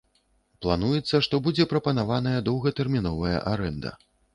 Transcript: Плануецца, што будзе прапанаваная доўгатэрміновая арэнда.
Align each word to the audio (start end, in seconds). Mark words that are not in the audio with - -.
Плануецца, 0.65 1.21
што 1.29 1.41
будзе 1.49 1.69
прапанаваная 1.75 2.35
доўгатэрміновая 2.51 3.41
арэнда. 3.57 3.99